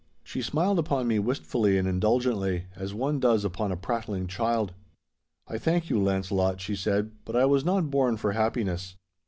[0.23, 4.73] She smiled upon me wistfully and indulgently, as one does upon a prattling child.
[5.47, 8.95] 'I thank you, Launcelot,' she said, 'but I was not born for happiness.